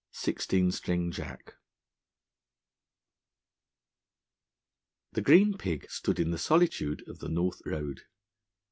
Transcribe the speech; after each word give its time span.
II 0.09 0.13
SIXTEEN 0.13 0.71
STRING 0.71 1.11
JACK 1.11 1.57
THE 5.11 5.21
'Green 5.21 5.59
Pig' 5.59 5.91
stood 5.91 6.19
in 6.19 6.31
the 6.31 6.39
solitude 6.39 7.07
of 7.07 7.19
the 7.19 7.29
North 7.29 7.61
Road. 7.67 8.01